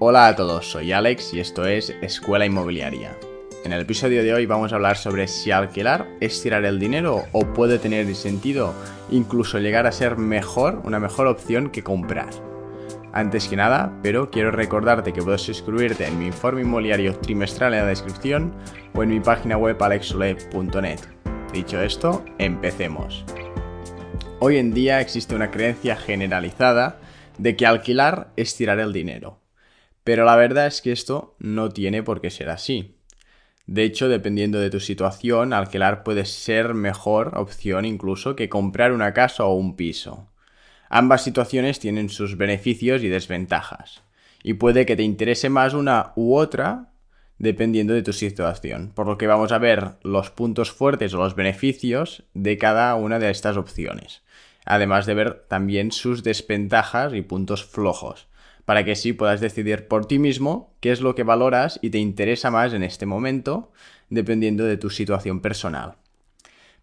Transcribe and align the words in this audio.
Hola 0.00 0.28
a 0.28 0.36
todos, 0.36 0.70
soy 0.70 0.92
Alex 0.92 1.34
y 1.34 1.40
esto 1.40 1.66
es 1.66 1.90
Escuela 2.02 2.46
Inmobiliaria. 2.46 3.18
En 3.64 3.72
el 3.72 3.80
episodio 3.80 4.22
de 4.22 4.32
hoy 4.32 4.46
vamos 4.46 4.70
a 4.70 4.76
hablar 4.76 4.96
sobre 4.96 5.26
si 5.26 5.50
alquilar 5.50 6.06
es 6.20 6.40
tirar 6.40 6.64
el 6.64 6.78
dinero 6.78 7.24
o 7.32 7.52
puede 7.52 7.80
tener 7.80 8.14
sentido 8.14 8.74
incluso 9.10 9.58
llegar 9.58 9.88
a 9.88 9.92
ser 9.92 10.16
mejor, 10.16 10.82
una 10.84 11.00
mejor 11.00 11.26
opción 11.26 11.70
que 11.70 11.82
comprar. 11.82 12.30
Antes 13.12 13.48
que 13.48 13.56
nada, 13.56 13.92
pero 14.00 14.30
quiero 14.30 14.52
recordarte 14.52 15.12
que 15.12 15.20
puedes 15.20 15.42
suscribirte 15.42 16.06
en 16.06 16.16
mi 16.16 16.26
informe 16.26 16.60
inmobiliario 16.60 17.18
trimestral 17.18 17.74
en 17.74 17.80
la 17.80 17.86
descripción 17.86 18.54
o 18.94 19.02
en 19.02 19.08
mi 19.08 19.18
página 19.18 19.56
web 19.56 19.82
alexule.net. 19.82 21.00
Dicho 21.52 21.82
esto, 21.82 22.24
empecemos. 22.38 23.24
Hoy 24.38 24.58
en 24.58 24.72
día 24.72 25.00
existe 25.00 25.34
una 25.34 25.50
creencia 25.50 25.96
generalizada 25.96 27.00
de 27.36 27.56
que 27.56 27.66
alquilar 27.66 28.28
es 28.36 28.54
tirar 28.54 28.78
el 28.78 28.92
dinero. 28.92 29.40
Pero 30.08 30.24
la 30.24 30.36
verdad 30.36 30.66
es 30.66 30.80
que 30.80 30.90
esto 30.90 31.36
no 31.38 31.68
tiene 31.68 32.02
por 32.02 32.22
qué 32.22 32.30
ser 32.30 32.48
así. 32.48 32.96
De 33.66 33.82
hecho, 33.82 34.08
dependiendo 34.08 34.58
de 34.58 34.70
tu 34.70 34.80
situación, 34.80 35.52
alquilar 35.52 36.02
puede 36.02 36.24
ser 36.24 36.72
mejor 36.72 37.36
opción 37.36 37.84
incluso 37.84 38.34
que 38.34 38.48
comprar 38.48 38.92
una 38.92 39.12
casa 39.12 39.44
o 39.44 39.52
un 39.52 39.76
piso. 39.76 40.26
Ambas 40.88 41.24
situaciones 41.24 41.78
tienen 41.78 42.08
sus 42.08 42.38
beneficios 42.38 43.02
y 43.02 43.08
desventajas, 43.08 44.02
y 44.42 44.54
puede 44.54 44.86
que 44.86 44.96
te 44.96 45.02
interese 45.02 45.50
más 45.50 45.74
una 45.74 46.14
u 46.16 46.36
otra 46.36 46.88
dependiendo 47.36 47.92
de 47.92 48.02
tu 48.02 48.14
situación, 48.14 48.92
por 48.94 49.06
lo 49.06 49.18
que 49.18 49.26
vamos 49.26 49.52
a 49.52 49.58
ver 49.58 49.98
los 50.02 50.30
puntos 50.30 50.70
fuertes 50.72 51.12
o 51.12 51.18
los 51.18 51.34
beneficios 51.34 52.22
de 52.32 52.56
cada 52.56 52.94
una 52.94 53.18
de 53.18 53.28
estas 53.28 53.58
opciones, 53.58 54.22
además 54.64 55.04
de 55.04 55.12
ver 55.12 55.44
también 55.48 55.92
sus 55.92 56.22
desventajas 56.22 57.12
y 57.12 57.20
puntos 57.20 57.62
flojos, 57.62 58.26
para 58.68 58.84
que 58.84 58.96
sí 58.96 59.14
puedas 59.14 59.40
decidir 59.40 59.88
por 59.88 60.04
ti 60.04 60.18
mismo 60.18 60.74
qué 60.80 60.92
es 60.92 61.00
lo 61.00 61.14
que 61.14 61.22
valoras 61.22 61.78
y 61.80 61.88
te 61.88 61.96
interesa 61.96 62.50
más 62.50 62.74
en 62.74 62.82
este 62.82 63.06
momento, 63.06 63.72
dependiendo 64.10 64.62
de 64.64 64.76
tu 64.76 64.90
situación 64.90 65.40
personal. 65.40 65.94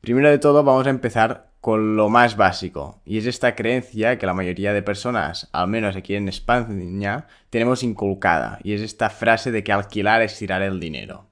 Primero 0.01 0.31
de 0.31 0.39
todo 0.39 0.63
vamos 0.63 0.87
a 0.87 0.89
empezar 0.89 1.51
con 1.61 1.95
lo 1.95 2.09
más 2.09 2.37
básico, 2.37 3.03
y 3.05 3.19
es 3.19 3.27
esta 3.27 3.53
creencia 3.53 4.17
que 4.17 4.25
la 4.25 4.33
mayoría 4.33 4.73
de 4.73 4.81
personas, 4.81 5.47
al 5.51 5.67
menos 5.67 5.95
aquí 5.95 6.15
en 6.15 6.27
España, 6.27 7.27
tenemos 7.51 7.83
inculcada, 7.83 8.57
y 8.63 8.73
es 8.73 8.81
esta 8.81 9.11
frase 9.11 9.51
de 9.51 9.63
que 9.63 9.71
alquilar 9.71 10.23
es 10.23 10.35
tirar 10.39 10.63
el 10.63 10.79
dinero. 10.79 11.27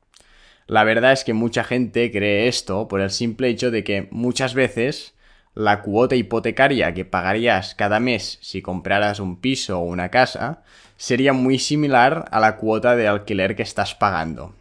La 0.68 0.84
verdad 0.84 1.14
es 1.14 1.24
que 1.24 1.34
mucha 1.34 1.64
gente 1.64 2.12
cree 2.12 2.48
esto 2.48 2.88
por 2.88 3.02
el 3.02 3.10
simple 3.10 3.48
hecho 3.48 3.72
de 3.72 3.84
que 3.84 4.08
muchas 4.12 4.54
veces 4.54 5.13
la 5.56 5.82
cuota 5.82 6.16
hipotecaria 6.16 6.94
que 6.94 7.06
pagarías 7.06 7.76
cada 7.76 8.00
mes 8.00 8.40
si 8.42 8.62
compraras 8.62 9.20
un 9.20 9.40
piso 9.40 9.80
o 9.80 9.84
una 9.84 10.10
casa 10.10 10.64
sería 10.98 11.34
muy 11.34 11.60
similar 11.60 12.26
a 12.32 12.40
la 12.40 12.58
cuota 12.58 12.96
de 12.96 13.08
alquiler 13.08 13.56
que 13.56 13.64
estás 13.64 13.94
pagando. 13.94 14.56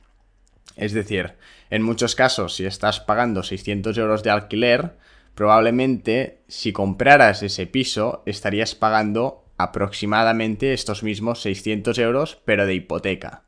Es 0.76 0.92
decir, 0.92 1.34
en 1.70 1.82
muchos 1.82 2.14
casos, 2.14 2.54
si 2.56 2.66
estás 2.66 3.00
pagando 3.00 3.42
600 3.42 3.96
euros 3.96 4.22
de 4.22 4.30
alquiler, 4.30 4.96
probablemente 5.34 6.40
si 6.48 6.72
compraras 6.72 7.42
ese 7.42 7.66
piso 7.66 8.22
estarías 8.26 8.74
pagando 8.74 9.44
aproximadamente 9.56 10.72
estos 10.72 11.02
mismos 11.02 11.40
600 11.42 11.98
euros, 11.98 12.38
pero 12.44 12.66
de 12.66 12.74
hipoteca. 12.74 13.44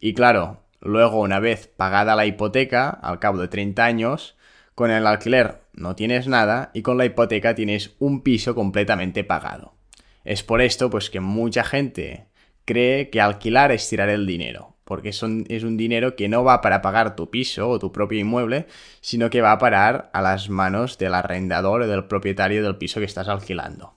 Y 0.00 0.14
claro, 0.14 0.62
luego 0.80 1.20
una 1.20 1.38
vez 1.38 1.68
pagada 1.68 2.16
la 2.16 2.26
hipoteca, 2.26 2.88
al 2.90 3.18
cabo 3.18 3.38
de 3.38 3.48
30 3.48 3.84
años, 3.84 4.36
con 4.74 4.90
el 4.90 5.06
alquiler 5.06 5.61
no 5.72 5.96
tienes 5.96 6.26
nada 6.28 6.70
y 6.74 6.82
con 6.82 6.98
la 6.98 7.04
hipoteca 7.04 7.54
tienes 7.54 7.94
un 7.98 8.22
piso 8.22 8.54
completamente 8.54 9.24
pagado. 9.24 9.74
Es 10.24 10.42
por 10.42 10.60
esto 10.60 10.90
pues 10.90 11.10
que 11.10 11.20
mucha 11.20 11.64
gente 11.64 12.26
cree 12.64 13.10
que 13.10 13.20
alquilar 13.20 13.72
es 13.72 13.88
tirar 13.88 14.08
el 14.08 14.26
dinero, 14.26 14.76
porque 14.84 15.08
es 15.08 15.22
un, 15.22 15.46
es 15.48 15.64
un 15.64 15.76
dinero 15.76 16.14
que 16.14 16.28
no 16.28 16.44
va 16.44 16.60
para 16.60 16.82
pagar 16.82 17.16
tu 17.16 17.30
piso 17.30 17.68
o 17.68 17.78
tu 17.78 17.92
propio 17.92 18.20
inmueble, 18.20 18.66
sino 19.00 19.30
que 19.30 19.40
va 19.40 19.52
a 19.52 19.58
parar 19.58 20.10
a 20.12 20.22
las 20.22 20.48
manos 20.48 20.98
del 20.98 21.14
arrendador 21.14 21.82
o 21.82 21.88
del 21.88 22.04
propietario 22.04 22.62
del 22.62 22.76
piso 22.76 23.00
que 23.00 23.06
estás 23.06 23.28
alquilando. 23.28 23.94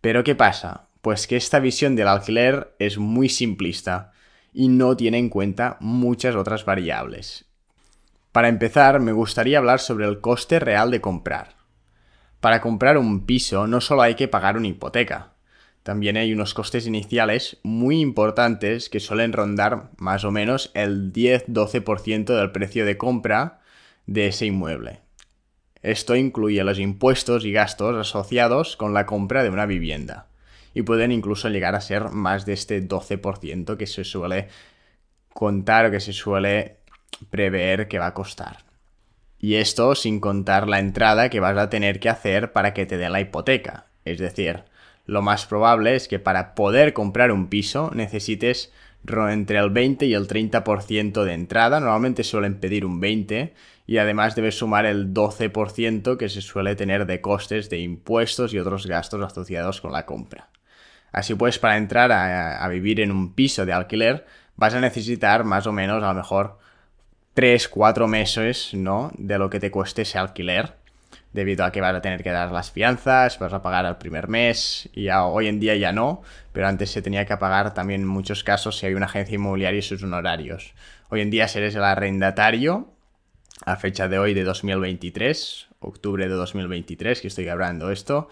Pero 0.00 0.24
¿qué 0.24 0.34
pasa? 0.34 0.88
Pues 1.00 1.26
que 1.26 1.36
esta 1.36 1.60
visión 1.60 1.96
del 1.96 2.08
alquiler 2.08 2.74
es 2.78 2.98
muy 2.98 3.28
simplista 3.28 4.12
y 4.52 4.68
no 4.68 4.96
tiene 4.96 5.18
en 5.18 5.30
cuenta 5.30 5.76
muchas 5.80 6.34
otras 6.34 6.64
variables. 6.64 7.51
Para 8.32 8.48
empezar, 8.48 8.98
me 9.00 9.12
gustaría 9.12 9.58
hablar 9.58 9.78
sobre 9.78 10.06
el 10.06 10.20
coste 10.20 10.58
real 10.58 10.90
de 10.90 11.02
comprar. 11.02 11.56
Para 12.40 12.62
comprar 12.62 12.96
un 12.96 13.26
piso 13.26 13.66
no 13.66 13.80
solo 13.80 14.02
hay 14.02 14.14
que 14.14 14.26
pagar 14.26 14.56
una 14.56 14.68
hipoteca, 14.68 15.32
también 15.82 16.16
hay 16.16 16.32
unos 16.32 16.54
costes 16.54 16.86
iniciales 16.86 17.58
muy 17.62 18.00
importantes 18.00 18.88
que 18.88 19.00
suelen 19.00 19.32
rondar 19.32 19.90
más 19.98 20.24
o 20.24 20.30
menos 20.30 20.70
el 20.74 21.12
10-12% 21.12 22.36
del 22.36 22.52
precio 22.52 22.86
de 22.86 22.96
compra 22.96 23.60
de 24.06 24.28
ese 24.28 24.46
inmueble. 24.46 25.00
Esto 25.82 26.14
incluye 26.14 26.62
los 26.62 26.78
impuestos 26.78 27.44
y 27.44 27.52
gastos 27.52 27.96
asociados 27.96 28.76
con 28.76 28.94
la 28.94 29.06
compra 29.06 29.42
de 29.42 29.50
una 29.50 29.66
vivienda 29.66 30.28
y 30.72 30.82
pueden 30.82 31.10
incluso 31.10 31.48
llegar 31.48 31.74
a 31.74 31.80
ser 31.80 32.10
más 32.10 32.46
de 32.46 32.52
este 32.54 32.80
12% 32.80 33.76
que 33.76 33.86
se 33.86 34.04
suele 34.04 34.48
contar 35.34 35.86
o 35.86 35.90
que 35.90 36.00
se 36.00 36.12
suele 36.12 36.81
prever 37.30 37.88
que 37.88 37.98
va 37.98 38.06
a 38.06 38.14
costar. 38.14 38.58
Y 39.38 39.56
esto 39.56 39.94
sin 39.94 40.20
contar 40.20 40.68
la 40.68 40.78
entrada 40.78 41.28
que 41.28 41.40
vas 41.40 41.58
a 41.58 41.68
tener 41.68 41.98
que 41.98 42.08
hacer 42.08 42.52
para 42.52 42.74
que 42.74 42.86
te 42.86 42.96
den 42.96 43.12
la 43.12 43.20
hipoteca. 43.20 43.86
Es 44.04 44.18
decir, 44.18 44.64
lo 45.04 45.20
más 45.20 45.46
probable 45.46 45.96
es 45.96 46.08
que 46.08 46.18
para 46.18 46.54
poder 46.54 46.92
comprar 46.92 47.32
un 47.32 47.48
piso 47.48 47.90
necesites 47.94 48.72
entre 49.04 49.58
el 49.58 49.70
20 49.70 50.06
y 50.06 50.14
el 50.14 50.28
30% 50.28 51.24
de 51.24 51.32
entrada. 51.32 51.80
Normalmente 51.80 52.22
suelen 52.22 52.60
pedir 52.60 52.86
un 52.86 53.00
20 53.00 53.52
y 53.86 53.98
además 53.98 54.36
debes 54.36 54.58
sumar 54.58 54.86
el 54.86 55.12
12% 55.12 56.16
que 56.16 56.28
se 56.28 56.40
suele 56.40 56.76
tener 56.76 57.06
de 57.06 57.20
costes 57.20 57.68
de 57.68 57.80
impuestos 57.80 58.54
y 58.54 58.58
otros 58.58 58.86
gastos 58.86 59.22
asociados 59.22 59.80
con 59.80 59.92
la 59.92 60.06
compra. 60.06 60.50
Así 61.10 61.34
pues, 61.34 61.58
para 61.58 61.76
entrar 61.76 62.12
a, 62.12 62.64
a 62.64 62.68
vivir 62.68 63.00
en 63.00 63.10
un 63.10 63.34
piso 63.34 63.66
de 63.66 63.72
alquiler 63.72 64.24
vas 64.56 64.74
a 64.74 64.80
necesitar 64.80 65.44
más 65.44 65.66
o 65.66 65.72
menos 65.72 66.02
a 66.02 66.08
lo 66.08 66.14
mejor 66.14 66.58
3, 67.34 67.68
4 67.68 68.08
meses, 68.08 68.70
¿no? 68.74 69.10
De 69.16 69.38
lo 69.38 69.50
que 69.50 69.60
te 69.60 69.70
cueste 69.70 70.02
ese 70.02 70.18
alquiler. 70.18 70.74
Debido 71.32 71.64
a 71.64 71.72
que 71.72 71.80
vas 71.80 71.94
a 71.94 72.02
tener 72.02 72.22
que 72.22 72.30
dar 72.30 72.52
las 72.52 72.70
fianzas, 72.70 73.38
vas 73.38 73.54
a 73.54 73.62
pagar 73.62 73.86
al 73.86 73.96
primer 73.96 74.28
mes, 74.28 74.90
y 74.92 75.08
hoy 75.08 75.48
en 75.48 75.60
día 75.60 75.74
ya 75.76 75.90
no, 75.90 76.20
pero 76.52 76.68
antes 76.68 76.90
se 76.90 77.00
tenía 77.00 77.24
que 77.24 77.34
pagar 77.38 77.72
también 77.72 78.02
en 78.02 78.06
muchos 78.06 78.44
casos 78.44 78.76
si 78.76 78.84
hay 78.84 78.92
una 78.92 79.06
agencia 79.06 79.36
inmobiliaria 79.36 79.78
y 79.78 79.82
sus 79.82 80.02
honorarios. 80.02 80.74
Hoy 81.08 81.22
en 81.22 81.30
día, 81.30 81.48
si 81.48 81.56
eres 81.56 81.74
el 81.74 81.84
arrendatario, 81.84 82.90
a 83.64 83.76
fecha 83.76 84.08
de 84.08 84.18
hoy 84.18 84.34
de 84.34 84.44
2023, 84.44 85.68
octubre 85.80 86.28
de 86.28 86.34
2023, 86.34 87.22
que 87.22 87.28
estoy 87.28 87.48
hablando 87.48 87.90
esto, 87.90 88.28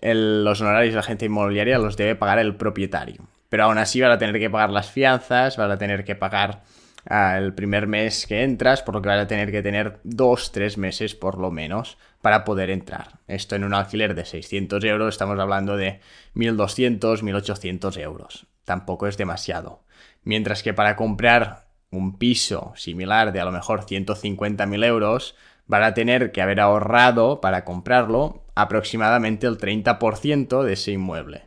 los 0.00 0.60
honorarios 0.62 0.92
de 0.92 0.96
la 0.96 1.00
agencia 1.00 1.26
inmobiliaria 1.26 1.78
los 1.78 1.98
debe 1.98 2.14
pagar 2.14 2.38
el 2.38 2.56
propietario. 2.56 3.26
Pero 3.50 3.64
aún 3.64 3.76
así 3.76 4.00
vas 4.00 4.14
a 4.14 4.18
tener 4.18 4.38
que 4.38 4.48
pagar 4.48 4.70
las 4.70 4.90
fianzas, 4.90 5.58
vas 5.58 5.70
a 5.70 5.76
tener 5.76 6.04
que 6.04 6.14
pagar 6.14 6.62
el 7.06 7.54
primer 7.54 7.86
mes 7.86 8.26
que 8.26 8.42
entras, 8.42 8.82
por 8.82 8.94
lo 8.94 9.02
que 9.02 9.08
vas 9.08 9.20
a 9.20 9.26
tener 9.26 9.50
que 9.50 9.62
tener 9.62 10.00
dos, 10.04 10.52
tres 10.52 10.78
meses 10.78 11.14
por 11.14 11.38
lo 11.38 11.50
menos 11.50 11.98
para 12.22 12.44
poder 12.44 12.70
entrar. 12.70 13.18
Esto 13.28 13.56
en 13.56 13.64
un 13.64 13.74
alquiler 13.74 14.14
de 14.14 14.24
600 14.24 14.82
euros 14.84 15.14
estamos 15.14 15.38
hablando 15.38 15.76
de 15.76 16.00
1200, 16.34 17.22
1800 17.22 17.96
euros. 17.98 18.46
Tampoco 18.64 19.06
es 19.06 19.18
demasiado. 19.18 19.82
Mientras 20.22 20.62
que 20.62 20.72
para 20.72 20.96
comprar 20.96 21.66
un 21.90 22.18
piso 22.18 22.72
similar 22.76 23.32
de 23.32 23.40
a 23.40 23.44
lo 23.44 23.52
mejor 23.52 23.84
150.000 23.84 24.84
euros, 24.84 25.36
van 25.66 25.82
a 25.82 25.94
tener 25.94 26.32
que 26.32 26.42
haber 26.42 26.60
ahorrado 26.60 27.40
para 27.40 27.64
comprarlo 27.64 28.42
aproximadamente 28.54 29.46
el 29.46 29.58
30% 29.58 30.62
de 30.62 30.72
ese 30.72 30.92
inmueble 30.92 31.46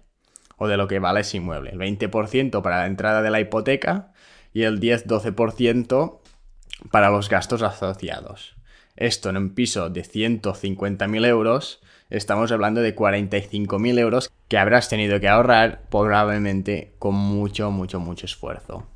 o 0.57 0.67
de 0.67 0.77
lo 0.77 0.87
que 0.87 0.99
vale 0.99 1.21
ese 1.21 1.37
inmueble. 1.37 1.71
El 1.71 1.79
20% 1.79 2.61
para 2.61 2.79
la 2.79 2.87
entrada 2.87 3.21
de 3.21 3.29
la 3.29 3.39
hipoteca 3.39 4.11
y 4.53 4.63
el 4.63 4.79
10-12% 4.79 6.19
para 6.91 7.09
los 7.09 7.29
gastos 7.29 7.61
asociados. 7.61 8.55
Esto 8.95 9.29
en 9.29 9.37
un 9.37 9.49
piso 9.51 9.89
de 9.89 10.03
150.000 10.03 11.25
euros, 11.25 11.81
estamos 12.09 12.51
hablando 12.51 12.81
de 12.81 12.95
45.000 12.95 13.99
euros 13.99 14.31
que 14.47 14.57
habrás 14.57 14.89
tenido 14.89 15.19
que 15.19 15.27
ahorrar 15.27 15.83
probablemente 15.89 16.93
con 16.99 17.15
mucho, 17.15 17.69
mucho, 17.69 17.99
mucho 17.99 18.25
esfuerzo. 18.25 18.87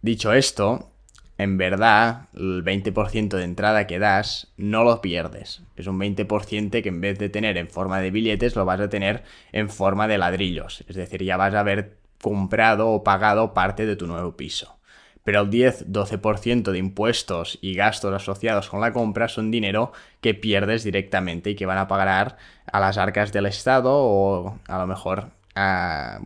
Dicho 0.00 0.32
esto, 0.32 0.92
en 1.38 1.58
verdad, 1.58 2.28
el 2.34 2.64
20% 2.64 3.36
de 3.36 3.44
entrada 3.44 3.86
que 3.86 3.98
das 3.98 4.52
no 4.56 4.84
lo 4.84 5.00
pierdes. 5.00 5.62
Es 5.76 5.86
un 5.86 5.98
20% 5.98 6.82
que 6.82 6.88
en 6.88 7.00
vez 7.00 7.18
de 7.18 7.28
tener 7.28 7.56
en 7.56 7.68
forma 7.68 8.00
de 8.00 8.10
billetes, 8.10 8.54
lo 8.54 8.64
vas 8.64 8.80
a 8.80 8.88
tener 8.88 9.24
en 9.52 9.70
forma 9.70 10.08
de 10.08 10.18
ladrillos. 10.18 10.84
Es 10.88 10.96
decir, 10.96 11.22
ya 11.22 11.36
vas 11.36 11.54
a 11.54 11.62
ver 11.62 12.01
comprado 12.22 12.88
o 12.88 13.04
pagado 13.04 13.52
parte 13.52 13.84
de 13.84 13.96
tu 13.96 14.06
nuevo 14.06 14.34
piso. 14.38 14.78
Pero 15.24 15.42
el 15.42 15.50
10-12% 15.50 16.72
de 16.72 16.78
impuestos 16.78 17.58
y 17.60 17.74
gastos 17.74 18.14
asociados 18.14 18.70
con 18.70 18.80
la 18.80 18.92
compra 18.92 19.28
son 19.28 19.50
dinero 19.50 19.92
que 20.20 20.32
pierdes 20.32 20.82
directamente 20.82 21.50
y 21.50 21.54
que 21.54 21.66
van 21.66 21.78
a 21.78 21.86
pagar 21.86 22.38
a 22.64 22.80
las 22.80 22.96
arcas 22.96 23.30
del 23.32 23.46
Estado 23.46 23.90
o 23.92 24.58
a 24.66 24.78
lo 24.78 24.86
mejor 24.86 25.30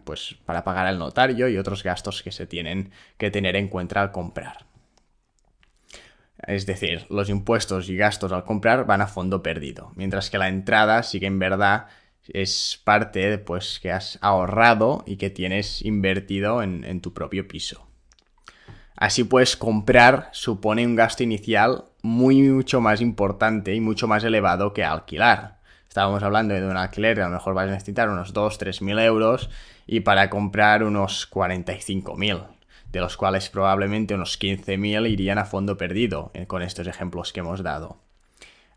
pues 0.04 0.36
para 0.46 0.62
pagar 0.62 0.86
al 0.86 1.00
notario 1.00 1.48
y 1.48 1.58
otros 1.58 1.82
gastos 1.82 2.22
que 2.22 2.30
se 2.30 2.46
tienen 2.46 2.92
que 3.18 3.32
tener 3.32 3.56
en 3.56 3.68
cuenta 3.68 4.00
al 4.00 4.12
comprar. 4.12 4.64
Es 6.46 6.64
decir, 6.64 7.06
los 7.10 7.28
impuestos 7.28 7.88
y 7.88 7.96
gastos 7.96 8.30
al 8.30 8.44
comprar 8.44 8.86
van 8.86 9.00
a 9.00 9.08
fondo 9.08 9.42
perdido, 9.42 9.92
mientras 9.96 10.30
que 10.30 10.38
la 10.38 10.48
entrada 10.48 11.02
sí 11.02 11.18
que 11.18 11.26
en 11.26 11.38
verdad 11.38 11.88
es 12.32 12.80
parte 12.84 13.38
pues 13.38 13.78
que 13.80 13.92
has 13.92 14.18
ahorrado 14.22 15.04
y 15.06 15.16
que 15.16 15.30
tienes 15.30 15.82
invertido 15.82 16.62
en, 16.62 16.84
en 16.84 17.00
tu 17.00 17.12
propio 17.12 17.46
piso. 17.48 17.86
Así 18.96 19.24
pues, 19.24 19.56
comprar 19.56 20.30
supone 20.32 20.86
un 20.86 20.96
gasto 20.96 21.22
inicial 21.22 21.84
muy 22.02 22.40
mucho 22.42 22.80
más 22.80 23.00
importante 23.00 23.74
y 23.74 23.80
mucho 23.80 24.08
más 24.08 24.24
elevado 24.24 24.72
que 24.72 24.84
alquilar. 24.84 25.58
Estábamos 25.86 26.22
hablando 26.22 26.54
de 26.54 26.66
un 26.66 26.76
alquiler, 26.76 27.20
a 27.20 27.28
lo 27.28 27.34
mejor 27.34 27.54
vas 27.54 27.68
a 27.68 27.72
necesitar 27.72 28.08
unos 28.08 28.34
2-3 28.34 28.82
mil 28.82 28.98
euros 28.98 29.50
y 29.86 30.00
para 30.00 30.30
comprar 30.30 30.82
unos 30.82 31.26
45 31.26 32.16
mil, 32.16 32.38
de 32.90 33.00
los 33.00 33.16
cuales 33.16 33.48
probablemente 33.50 34.14
unos 34.14 34.36
15 34.36 34.78
mil 34.78 35.06
irían 35.06 35.38
a 35.38 35.44
fondo 35.44 35.76
perdido 35.76 36.30
eh, 36.34 36.46
con 36.46 36.62
estos 36.62 36.86
ejemplos 36.86 37.32
que 37.32 37.40
hemos 37.40 37.62
dado. 37.62 37.98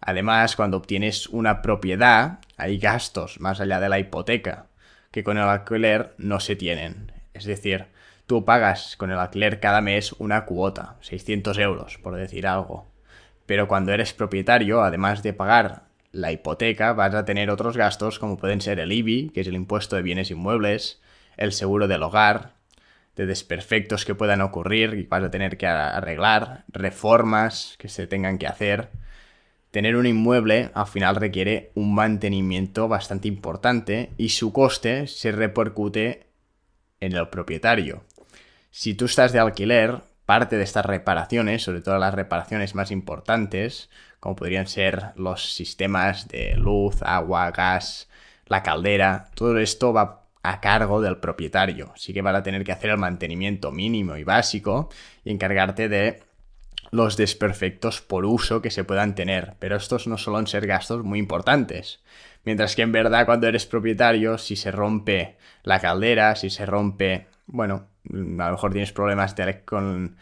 Además, 0.02 0.56
cuando 0.56 0.78
obtienes 0.78 1.28
una 1.28 1.62
propiedad, 1.62 2.40
hay 2.58 2.78
gastos 2.78 3.40
más 3.40 3.60
allá 3.60 3.80
de 3.80 3.90
la 3.90 4.00
hipoteca 4.00 4.66
que 5.12 5.24
con 5.24 5.38
el 5.38 5.44
alquiler 5.44 6.14
no 6.18 6.40
se 6.40 6.56
tienen. 6.56 7.12
Es 7.34 7.46
decir, 7.46 7.88
tú 8.28 8.46
pagas 8.46 8.96
con 8.98 9.12
el 9.12 9.18
alquiler 9.18 9.60
cada 9.60 9.82
mes 9.82 10.14
una 10.14 10.46
cuota, 10.46 10.98
600 11.02 11.58
euros, 11.58 11.98
por 11.98 12.16
decir 12.16 12.48
algo. 12.48 12.88
Pero 13.46 13.68
cuando 13.68 13.92
eres 13.92 14.14
propietario, 14.14 14.84
además 14.84 15.24
de 15.24 15.34
pagar 15.34 15.84
la 16.12 16.32
hipoteca, 16.32 16.94
vas 16.94 17.14
a 17.16 17.26
tener 17.26 17.50
otros 17.50 17.78
gastos 17.78 18.20
como 18.20 18.38
pueden 18.38 18.62
ser 18.62 18.80
el 18.80 18.92
IBI, 18.92 19.30
que 19.30 19.42
es 19.42 19.48
el 19.48 19.56
impuesto 19.56 19.96
de 19.96 20.02
bienes 20.02 20.32
inmuebles, 20.32 21.02
el 21.38 21.52
seguro 21.52 21.88
del 21.88 22.04
hogar, 22.04 22.54
de 23.16 23.26
desperfectos 23.26 24.06
que 24.06 24.16
puedan 24.16 24.42
ocurrir 24.42 24.94
y 24.94 25.04
vas 25.04 25.24
a 25.24 25.32
tener 25.32 25.58
que 25.58 25.68
arreglar, 25.68 26.64
reformas 26.70 27.76
que 27.78 27.90
se 27.90 28.08
tengan 28.08 28.38
que 28.38 28.48
hacer. 28.48 28.90
Tener 29.72 29.96
un 29.96 30.08
inmueble 30.08 30.72
al 30.74 30.88
final 30.88 31.16
requiere 31.16 31.72
un 31.76 31.94
mantenimiento 31.94 32.88
bastante 32.88 33.28
importante 33.28 34.12
y 34.18 34.30
su 34.30 34.52
coste 34.52 35.06
se 35.06 35.32
repercute 35.32 36.28
en 37.00 37.14
el 37.14 37.30
propietario. 37.30 38.04
Si 38.72 38.96
tú 38.96 39.06
estás 39.06 39.32
de 39.32 39.40
alquiler, 39.40 40.02
parte 40.26 40.58
de 40.58 40.64
estas 40.64 40.86
reparaciones, 40.86 41.64
sobre 41.64 41.82
todo 41.82 41.98
las 41.98 42.14
reparaciones 42.14 42.76
más 42.76 42.92
importantes, 42.92 43.90
como 44.20 44.36
podrían 44.36 44.68
ser 44.68 45.12
los 45.16 45.54
sistemas 45.54 46.28
de 46.28 46.56
luz, 46.56 47.02
agua, 47.02 47.52
gas, 47.52 48.10
la 48.46 48.64
caldera, 48.64 49.30
todo 49.36 49.58
esto 49.60 49.94
va 49.94 50.26
a 50.44 50.62
cargo 50.62 51.02
del 51.02 51.18
propietario. 51.18 51.92
Sí 51.96 52.14
que 52.14 52.22
van 52.22 52.36
a 52.36 52.44
tener 52.44 52.64
que 52.64 52.72
hacer 52.72 52.90
el 52.90 52.98
mantenimiento 52.98 53.72
mínimo 53.72 54.18
y 54.18 54.24
básico 54.24 54.90
y 55.24 55.32
encargarte 55.32 55.90
de 55.90 56.24
los 56.92 57.18
desperfectos 57.18 58.02
por 58.02 58.26
uso 58.26 58.62
que 58.62 58.72
se 58.72 58.84
puedan 58.84 59.16
tener, 59.16 59.56
pero 59.60 59.76
estos 59.76 60.08
no 60.08 60.18
suelen 60.18 60.48
ser 60.48 60.68
gastos 60.68 61.04
muy 61.04 61.20
importantes. 61.20 62.00
Mientras 62.46 62.76
que 62.76 62.82
en 62.82 62.92
verdad 62.92 63.26
cuando 63.26 63.48
eres 63.48 63.66
propietario, 63.66 64.38
si 64.38 64.56
se 64.56 64.72
rompe 64.72 65.38
la 65.64 65.80
caldera, 65.80 66.36
si 66.36 66.50
se 66.50 66.66
rompe, 66.66 67.28
bueno, 67.48 67.88
a 68.12 68.16
lo 68.16 68.52
mejor 68.52 68.72
tienes 68.72 68.92
problemas 68.92 69.36
con, 69.66 70.18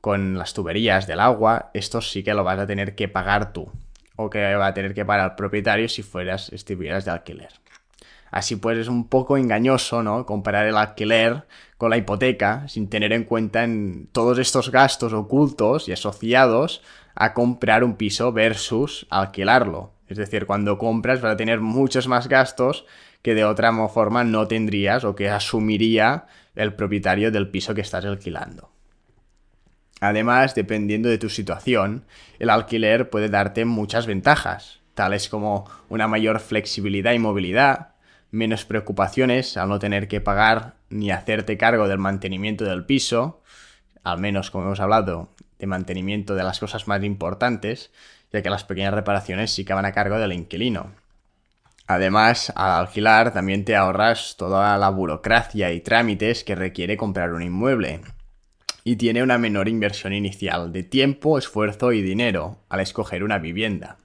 con 0.00 0.36
las 0.36 0.54
tuberías 0.54 1.06
del 1.06 1.20
agua, 1.20 1.70
esto 1.74 2.00
sí 2.00 2.22
que 2.22 2.34
lo 2.34 2.44
vas 2.44 2.58
a 2.58 2.66
tener 2.66 2.94
que 2.94 3.08
pagar 3.08 3.52
tú. 3.52 3.70
O 4.16 4.28
que 4.28 4.54
va 4.54 4.66
a 4.66 4.74
tener 4.74 4.92
que 4.92 5.06
pagar 5.06 5.30
el 5.30 5.36
propietario 5.36 5.88
si 5.88 6.02
fueras, 6.02 6.52
estuvieras 6.52 7.06
de 7.06 7.12
alquiler. 7.12 7.48
Así 8.30 8.56
pues 8.56 8.78
es 8.78 8.88
un 8.88 9.08
poco 9.08 9.36
engañoso, 9.36 10.02
¿no? 10.02 10.26
Comparar 10.26 10.66
el 10.66 10.76
alquiler 10.76 11.44
con 11.82 11.90
la 11.90 11.96
hipoteca 11.96 12.68
sin 12.68 12.88
tener 12.88 13.12
en 13.12 13.24
cuenta 13.24 13.64
en 13.64 14.06
todos 14.12 14.38
estos 14.38 14.70
gastos 14.70 15.12
ocultos 15.12 15.88
y 15.88 15.92
asociados 15.92 16.80
a 17.16 17.34
comprar 17.34 17.82
un 17.82 17.96
piso 17.96 18.30
versus 18.30 19.04
alquilarlo. 19.10 19.90
Es 20.06 20.16
decir, 20.16 20.46
cuando 20.46 20.78
compras 20.78 21.20
vas 21.20 21.32
a 21.32 21.36
tener 21.36 21.60
muchos 21.60 22.06
más 22.06 22.28
gastos 22.28 22.86
que 23.20 23.34
de 23.34 23.44
otra 23.44 23.72
forma 23.88 24.22
no 24.22 24.46
tendrías 24.46 25.02
o 25.02 25.16
que 25.16 25.28
asumiría 25.28 26.26
el 26.54 26.72
propietario 26.72 27.32
del 27.32 27.48
piso 27.48 27.74
que 27.74 27.80
estás 27.80 28.04
alquilando. 28.04 28.70
Además, 30.00 30.54
dependiendo 30.54 31.08
de 31.08 31.18
tu 31.18 31.30
situación, 31.30 32.04
el 32.38 32.50
alquiler 32.50 33.10
puede 33.10 33.28
darte 33.28 33.64
muchas 33.64 34.06
ventajas, 34.06 34.82
tales 34.94 35.28
como 35.28 35.68
una 35.88 36.06
mayor 36.06 36.38
flexibilidad 36.38 37.12
y 37.12 37.18
movilidad, 37.18 37.91
menos 38.32 38.64
preocupaciones 38.64 39.56
al 39.56 39.68
no 39.68 39.78
tener 39.78 40.08
que 40.08 40.20
pagar 40.20 40.74
ni 40.90 41.12
hacerte 41.12 41.56
cargo 41.56 41.86
del 41.86 41.98
mantenimiento 41.98 42.64
del 42.64 42.84
piso, 42.84 43.42
al 44.02 44.18
menos 44.18 44.50
como 44.50 44.64
hemos 44.64 44.80
hablado, 44.80 45.28
de 45.58 45.66
mantenimiento 45.66 46.34
de 46.34 46.42
las 46.42 46.58
cosas 46.58 46.88
más 46.88 47.04
importantes, 47.04 47.92
ya 48.32 48.42
que 48.42 48.50
las 48.50 48.64
pequeñas 48.64 48.94
reparaciones 48.94 49.52
sí 49.52 49.64
que 49.64 49.74
van 49.74 49.84
a 49.84 49.92
cargo 49.92 50.18
del 50.18 50.32
inquilino. 50.32 50.90
Además, 51.86 52.52
al 52.56 52.80
alquilar 52.80 53.32
también 53.34 53.64
te 53.64 53.76
ahorras 53.76 54.36
toda 54.38 54.78
la 54.78 54.88
burocracia 54.88 55.70
y 55.72 55.80
trámites 55.80 56.42
que 56.42 56.54
requiere 56.54 56.96
comprar 56.96 57.34
un 57.34 57.42
inmueble. 57.42 58.00
Y 58.82 58.96
tiene 58.96 59.22
una 59.22 59.38
menor 59.38 59.68
inversión 59.68 60.14
inicial 60.14 60.72
de 60.72 60.82
tiempo, 60.84 61.38
esfuerzo 61.38 61.92
y 61.92 62.00
dinero 62.00 62.58
al 62.68 62.80
escoger 62.80 63.22
una 63.22 63.38
vivienda. 63.38 63.98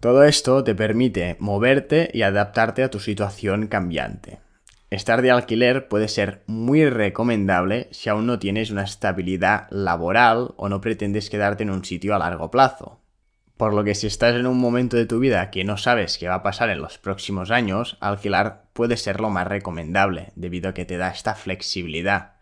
Todo 0.00 0.24
esto 0.24 0.64
te 0.64 0.74
permite 0.74 1.36
moverte 1.40 2.10
y 2.12 2.22
adaptarte 2.22 2.82
a 2.82 2.90
tu 2.90 3.00
situación 3.00 3.66
cambiante. 3.66 4.40
Estar 4.90 5.22
de 5.22 5.30
alquiler 5.30 5.88
puede 5.88 6.08
ser 6.08 6.42
muy 6.46 6.88
recomendable 6.88 7.88
si 7.90 8.08
aún 8.08 8.26
no 8.26 8.38
tienes 8.38 8.70
una 8.70 8.84
estabilidad 8.84 9.66
laboral 9.70 10.54
o 10.56 10.68
no 10.68 10.80
pretendes 10.80 11.30
quedarte 11.30 11.64
en 11.64 11.70
un 11.70 11.84
sitio 11.84 12.14
a 12.14 12.18
largo 12.18 12.50
plazo. 12.50 13.00
Por 13.56 13.74
lo 13.74 13.82
que 13.82 13.94
si 13.94 14.06
estás 14.06 14.34
en 14.34 14.46
un 14.46 14.58
momento 14.58 14.96
de 14.96 15.06
tu 15.06 15.18
vida 15.18 15.50
que 15.50 15.64
no 15.64 15.76
sabes 15.76 16.18
qué 16.18 16.28
va 16.28 16.36
a 16.36 16.42
pasar 16.42 16.70
en 16.70 16.80
los 16.80 16.98
próximos 16.98 17.50
años, 17.50 17.96
alquilar 18.00 18.66
puede 18.72 18.96
ser 18.96 19.20
lo 19.20 19.30
más 19.30 19.46
recomendable, 19.46 20.32
debido 20.34 20.70
a 20.70 20.74
que 20.74 20.84
te 20.84 20.96
da 20.96 21.10
esta 21.10 21.34
flexibilidad. 21.34 22.34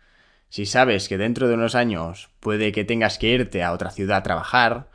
Si 0.48 0.66
sabes 0.66 1.08
que 1.08 1.16
dentro 1.18 1.48
de 1.48 1.54
unos 1.54 1.74
años 1.74 2.30
puede 2.40 2.72
que 2.72 2.84
tengas 2.84 3.18
que 3.18 3.28
irte 3.28 3.62
a 3.62 3.72
otra 3.72 3.90
ciudad 3.90 4.18
a 4.18 4.22
trabajar, 4.22 4.88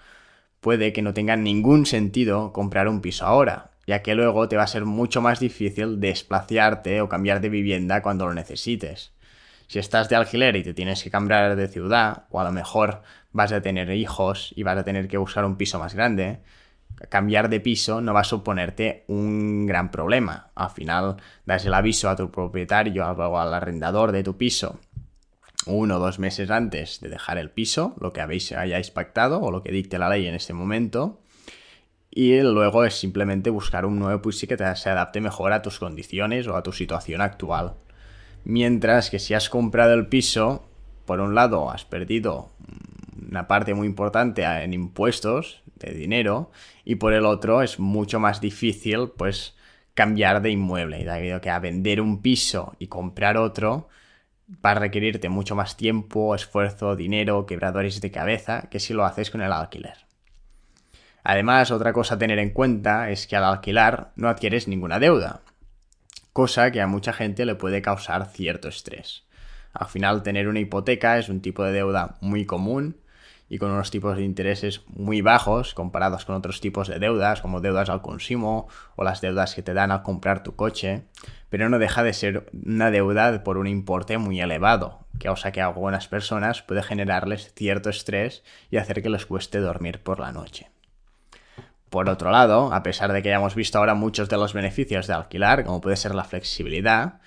puede 0.61 0.93
que 0.93 1.01
no 1.01 1.13
tenga 1.13 1.35
ningún 1.35 1.85
sentido 1.85 2.53
comprar 2.53 2.87
un 2.87 3.01
piso 3.01 3.25
ahora, 3.25 3.71
ya 3.85 4.01
que 4.01 4.15
luego 4.15 4.47
te 4.49 4.57
va 4.57 4.63
a 4.63 4.67
ser 4.67 4.85
mucho 4.85 5.21
más 5.21 5.39
difícil 5.39 5.99
desplazarte 5.99 7.01
o 7.01 7.09
cambiar 7.09 7.41
de 7.41 7.49
vivienda 7.49 8.01
cuando 8.01 8.27
lo 8.27 8.33
necesites. 8.33 9.13
Si 9.67 9.79
estás 9.79 10.09
de 10.09 10.15
alquiler 10.15 10.55
y 10.55 10.63
te 10.63 10.73
tienes 10.73 11.03
que 11.03 11.11
cambiar 11.11 11.55
de 11.55 11.67
ciudad, 11.67 12.25
o 12.29 12.39
a 12.39 12.43
lo 12.43 12.51
mejor 12.51 13.01
vas 13.31 13.51
a 13.51 13.61
tener 13.61 13.91
hijos 13.91 14.53
y 14.55 14.63
vas 14.63 14.77
a 14.77 14.83
tener 14.83 15.07
que 15.07 15.17
buscar 15.17 15.45
un 15.45 15.57
piso 15.57 15.77
más 15.79 15.93
grande, 15.93 16.39
cambiar 17.09 17.49
de 17.49 17.59
piso 17.59 18.01
no 18.01 18.13
va 18.13 18.21
a 18.21 18.23
suponerte 18.23 19.03
un 19.07 19.65
gran 19.67 19.91
problema. 19.91 20.51
Al 20.55 20.69
final 20.69 21.17
das 21.45 21.65
el 21.65 21.73
aviso 21.73 22.09
a 22.09 22.15
tu 22.15 22.31
propietario 22.31 23.05
o 23.05 23.39
al 23.39 23.53
arrendador 23.53 24.11
de 24.11 24.23
tu 24.23 24.37
piso 24.37 24.79
uno 25.73 25.97
o 25.97 25.99
dos 25.99 26.19
meses 26.19 26.49
antes 26.49 26.99
de 27.01 27.09
dejar 27.09 27.37
el 27.37 27.49
piso, 27.49 27.95
lo 27.99 28.13
que 28.13 28.21
habéis, 28.21 28.51
hayáis 28.51 28.91
pactado 28.91 29.41
o 29.41 29.51
lo 29.51 29.63
que 29.63 29.71
dicte 29.71 29.97
la 29.97 30.09
ley 30.09 30.27
en 30.27 30.35
este 30.35 30.53
momento. 30.53 31.19
Y 32.09 32.39
luego 32.41 32.83
es 32.83 32.95
simplemente 32.95 33.49
buscar 33.49 33.85
un 33.85 33.99
nuevo 33.99 34.21
piso 34.21 34.47
que 34.47 34.57
te, 34.57 34.75
se 34.75 34.89
adapte 34.89 35.21
mejor 35.21 35.53
a 35.53 35.61
tus 35.61 35.79
condiciones 35.79 36.47
o 36.47 36.55
a 36.55 36.63
tu 36.63 36.71
situación 36.71 37.21
actual. 37.21 37.75
Mientras 38.43 39.09
que 39.09 39.19
si 39.19 39.33
has 39.33 39.49
comprado 39.49 39.93
el 39.93 40.07
piso, 40.07 40.67
por 41.05 41.19
un 41.19 41.35
lado 41.35 41.69
has 41.69 41.85
perdido 41.85 42.49
una 43.29 43.47
parte 43.47 43.73
muy 43.73 43.87
importante 43.87 44.43
en 44.43 44.73
impuestos 44.73 45.61
de 45.75 45.93
dinero 45.93 46.51
y 46.85 46.95
por 46.95 47.13
el 47.13 47.25
otro 47.25 47.61
es 47.61 47.79
mucho 47.79 48.19
más 48.19 48.41
difícil 48.41 49.09
pues 49.15 49.55
cambiar 49.93 50.41
de 50.41 50.51
inmueble, 50.51 51.03
debido 51.03 51.41
que 51.41 51.49
a 51.49 51.59
vender 51.59 52.01
un 52.01 52.21
piso 52.21 52.75
y 52.79 52.87
comprar 52.87 53.37
otro 53.37 53.89
va 54.47 54.71
a 54.71 54.75
requerirte 54.75 55.29
mucho 55.29 55.55
más 55.55 55.77
tiempo, 55.77 56.35
esfuerzo, 56.35 56.95
dinero, 56.95 57.45
quebradores 57.45 58.01
de 58.01 58.11
cabeza 58.11 58.69
que 58.69 58.79
si 58.79 58.93
lo 58.93 59.05
haces 59.05 59.29
con 59.29 59.41
el 59.41 59.51
alquiler. 59.51 60.05
Además, 61.23 61.71
otra 61.71 61.91
cosa 61.91 62.15
a 62.15 62.17
tener 62.17 62.39
en 62.39 62.51
cuenta 62.51 63.09
es 63.09 63.27
que 63.27 63.35
al 63.35 63.43
alquilar 63.43 64.11
no 64.15 64.29
adquieres 64.29 64.67
ninguna 64.67 64.99
deuda, 64.99 65.41
cosa 66.31 66.71
que 66.71 66.81
a 66.81 66.87
mucha 66.87 67.11
gente 67.11 67.45
le 67.45 67.55
puede 67.55 67.81
causar 67.81 68.27
cierto 68.27 68.69
estrés. 68.69 69.25
Al 69.73 69.87
final, 69.87 70.23
tener 70.23 70.47
una 70.47 70.59
hipoteca 70.59 71.17
es 71.17 71.27
un 71.27 71.41
tipo 71.41 71.63
de 71.63 71.73
deuda 71.73 72.17
muy 72.21 72.45
común 72.45 72.97
y 73.49 73.57
con 73.57 73.71
unos 73.71 73.91
tipos 73.91 74.17
de 74.17 74.23
intereses 74.23 74.81
muy 74.87 75.21
bajos 75.21 75.73
comparados 75.73 76.25
con 76.25 76.35
otros 76.35 76.59
tipos 76.59 76.87
de 76.87 76.99
deudas, 76.99 77.41
como 77.41 77.61
deudas 77.61 77.89
al 77.89 78.01
consumo 78.01 78.67
o 78.95 79.03
las 79.03 79.21
deudas 79.21 79.55
que 79.55 79.61
te 79.61 79.73
dan 79.73 79.91
al 79.91 80.03
comprar 80.03 80.43
tu 80.43 80.55
coche, 80.55 81.03
pero 81.49 81.69
no 81.69 81.79
deja 81.79 82.03
de 82.03 82.13
ser 82.13 82.49
una 82.65 82.91
deuda 82.91 83.43
por 83.43 83.57
un 83.57 83.67
importe 83.67 84.17
muy 84.17 84.41
elevado, 84.41 84.99
que 85.19 85.33
sea 85.35 85.51
que 85.51 85.61
a 85.61 85.67
algunas 85.67 86.07
personas 86.07 86.61
puede 86.61 86.83
generarles 86.83 87.53
cierto 87.55 87.89
estrés 87.89 88.43
y 88.69 88.77
hacer 88.77 89.01
que 89.01 89.09
les 89.09 89.25
cueste 89.25 89.59
dormir 89.59 90.01
por 90.01 90.19
la 90.19 90.31
noche. 90.31 90.69
Por 91.89 92.09
otro 92.09 92.31
lado, 92.31 92.73
a 92.73 92.83
pesar 92.83 93.13
de 93.13 93.23
que 93.23 93.29
hayamos 93.29 93.55
visto 93.55 93.77
ahora 93.77 93.93
muchos 93.93 94.27
de 94.27 94.35
los 94.35 94.53
beneficios 94.53 95.07
de 95.07 95.13
alquilar, 95.13 95.63
como 95.63 95.79
puede 95.79 95.95
ser 95.95 96.13
la 96.15 96.25
flexibilidad, 96.25 97.21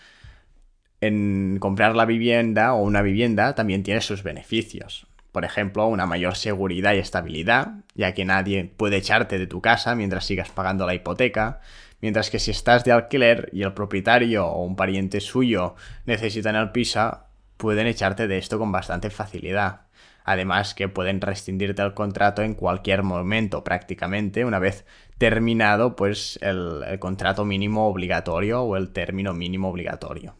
en 1.00 1.56
comprar 1.60 1.96
la 1.96 2.04
vivienda 2.04 2.74
o 2.74 2.82
una 2.82 3.00
vivienda 3.00 3.54
también 3.54 3.82
tiene 3.82 4.02
sus 4.02 4.22
beneficios. 4.22 5.06
Por 5.32 5.44
ejemplo, 5.44 5.86
una 5.86 6.06
mayor 6.06 6.36
seguridad 6.36 6.94
y 6.94 6.98
estabilidad, 6.98 7.74
ya 7.94 8.14
que 8.14 8.24
nadie 8.24 8.64
puede 8.76 8.96
echarte 8.96 9.38
de 9.38 9.46
tu 9.46 9.60
casa 9.60 9.94
mientras 9.94 10.24
sigas 10.24 10.50
pagando 10.50 10.86
la 10.86 10.94
hipoteca, 10.94 11.60
mientras 12.00 12.30
que 12.30 12.38
si 12.38 12.50
estás 12.50 12.84
de 12.84 12.92
alquiler 12.92 13.48
y 13.52 13.62
el 13.62 13.72
propietario 13.72 14.46
o 14.46 14.64
un 14.64 14.76
pariente 14.76 15.20
suyo 15.20 15.76
necesitan 16.06 16.56
el 16.56 16.72
piso, 16.72 17.20
pueden 17.56 17.86
echarte 17.86 18.26
de 18.26 18.38
esto 18.38 18.58
con 18.58 18.72
bastante 18.72 19.10
facilidad. 19.10 19.82
Además 20.24 20.74
que 20.74 20.88
pueden 20.88 21.20
rescindirte 21.20 21.82
el 21.82 21.94
contrato 21.94 22.42
en 22.42 22.54
cualquier 22.54 23.02
momento 23.02 23.64
prácticamente, 23.64 24.44
una 24.44 24.58
vez 24.58 24.84
terminado 25.18 25.96
pues 25.96 26.38
el 26.42 26.98
contrato 26.98 27.44
mínimo 27.44 27.86
obligatorio 27.86 28.62
o 28.62 28.76
el 28.76 28.92
término 28.92 29.32
mínimo 29.32 29.68
obligatorio 29.68 30.39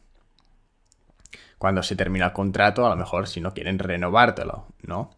cuando 1.61 1.83
se 1.83 1.95
termina 1.95 2.25
el 2.25 2.33
contrato, 2.33 2.87
a 2.87 2.89
lo 2.89 2.97
mejor 2.97 3.29
si 3.29 3.43
no 3.43 3.53
quieren 3.53 3.79
renovártelo, 3.79 4.65
¿no? 4.81 5.11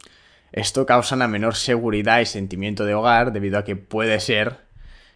Esto 0.51 0.87
causa 0.87 1.15
una 1.15 1.29
menor 1.29 1.55
seguridad 1.55 2.19
y 2.19 2.27
sentimiento 2.27 2.85
de 2.85 2.95
hogar 2.95 3.33
debido 3.33 3.59
a 3.59 3.65
que 3.65 3.77
puede 3.77 4.19
ser 4.19 4.57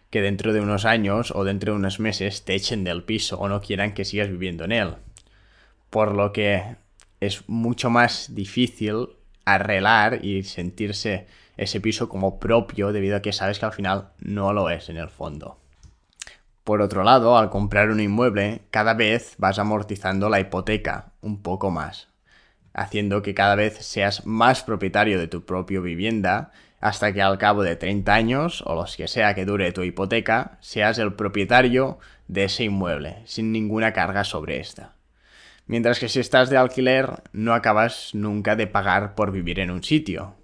que 0.09 0.21
dentro 0.21 0.53
de 0.53 0.61
unos 0.61 0.85
años 0.85 1.33
o 1.35 1.43
dentro 1.43 1.73
de 1.73 1.79
unos 1.79 1.99
meses 1.99 2.45
te 2.45 2.55
echen 2.55 2.85
del 2.85 3.03
piso 3.03 3.37
o 3.39 3.49
no 3.49 3.59
quieran 3.59 3.93
que 3.93 4.05
sigas 4.05 4.29
viviendo 4.29 4.63
en 4.63 4.71
él. 4.71 4.95
Por 5.89 6.15
lo 6.15 6.31
que 6.31 6.77
es 7.19 7.43
mucho 7.49 7.89
más 7.89 8.33
difícil 8.33 9.09
arreglar 9.43 10.23
y 10.23 10.43
sentirse 10.43 11.27
ese 11.57 11.81
piso 11.81 12.07
como 12.07 12.39
propio 12.39 12.93
debido 12.93 13.17
a 13.17 13.21
que 13.21 13.33
sabes 13.33 13.59
que 13.59 13.65
al 13.65 13.73
final 13.73 14.11
no 14.19 14.53
lo 14.53 14.69
es 14.69 14.87
en 14.87 14.95
el 14.95 15.09
fondo. 15.09 15.59
Por 16.67 16.81
otro 16.81 17.05
lado, 17.05 17.37
al 17.37 17.49
comprar 17.49 17.91
un 17.91 18.01
inmueble, 18.01 18.63
cada 18.71 18.93
vez 18.93 19.35
vas 19.37 19.57
amortizando 19.57 20.27
la 20.27 20.41
hipoteca 20.41 21.13
un 21.21 21.41
poco 21.41 21.71
más, 21.71 22.09
haciendo 22.73 23.21
que 23.21 23.33
cada 23.33 23.55
vez 23.55 23.77
seas 23.77 24.25
más 24.25 24.63
propietario 24.63 25.17
de 25.17 25.29
tu 25.29 25.45
propia 25.45 25.79
vivienda 25.79 26.51
hasta 26.81 27.13
que 27.13 27.21
al 27.21 27.37
cabo 27.37 27.63
de 27.63 27.77
30 27.77 28.13
años, 28.13 28.63
o 28.65 28.75
los 28.75 28.97
que 28.97 29.07
sea 29.07 29.33
que 29.33 29.45
dure 29.45 29.71
tu 29.71 29.83
hipoteca, 29.83 30.57
seas 30.59 30.99
el 30.99 31.13
propietario 31.13 31.99
de 32.27 32.43
ese 32.43 32.65
inmueble, 32.65 33.21
sin 33.23 33.53
ninguna 33.53 33.93
carga 33.93 34.25
sobre 34.25 34.59
esta. 34.59 34.95
Mientras 35.67 36.01
que 36.01 36.09
si 36.09 36.19
estás 36.19 36.49
de 36.49 36.57
alquiler, 36.57 37.23
no 37.31 37.53
acabas 37.53 38.13
nunca 38.13 38.57
de 38.57 38.67
pagar 38.67 39.15
por 39.15 39.31
vivir 39.31 39.61
en 39.61 39.71
un 39.71 39.83
sitio. 39.83 40.35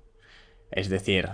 Es 0.72 0.88
decir, 0.88 1.32